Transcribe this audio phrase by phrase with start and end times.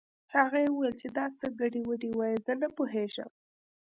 [0.35, 3.29] هغې وويل چې دا څه ګډې وډې وايې زه نه پوهېږم